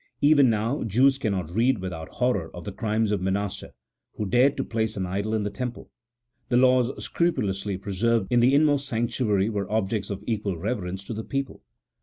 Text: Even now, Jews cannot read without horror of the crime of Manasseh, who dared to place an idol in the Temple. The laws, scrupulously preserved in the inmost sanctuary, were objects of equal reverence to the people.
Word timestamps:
Even 0.21 0.49
now, 0.49 0.83
Jews 0.83 1.19
cannot 1.19 1.51
read 1.51 1.77
without 1.77 2.09
horror 2.09 2.49
of 2.55 2.63
the 2.63 2.71
crime 2.71 3.11
of 3.11 3.21
Manasseh, 3.21 3.75
who 4.15 4.25
dared 4.25 4.57
to 4.57 4.63
place 4.63 4.97
an 4.97 5.05
idol 5.05 5.35
in 5.35 5.43
the 5.43 5.51
Temple. 5.51 5.91
The 6.49 6.57
laws, 6.57 6.91
scrupulously 7.05 7.77
preserved 7.77 8.25
in 8.31 8.39
the 8.39 8.55
inmost 8.55 8.87
sanctuary, 8.87 9.47
were 9.51 9.71
objects 9.71 10.09
of 10.09 10.23
equal 10.25 10.57
reverence 10.57 11.03
to 11.03 11.13
the 11.13 11.23
people. 11.23 11.61